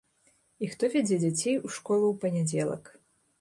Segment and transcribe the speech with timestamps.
[0.63, 2.83] І хто вядзе дзяцей у школу ў панядзелак.